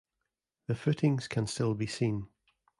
The 0.65 0.73
footings 0.73 1.27
can 1.27 1.45
still 1.45 1.75
be 1.75 1.85
seen. 1.85 2.27